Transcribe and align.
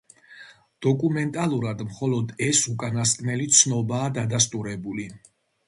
დოკუმენტალურად 0.85 1.83
მხოლოდ 1.91 2.33
ეს 2.47 2.63
უკანასკნელი 2.73 3.47
ცნობაა 3.61 4.11
დადასტურებული. 4.19 5.11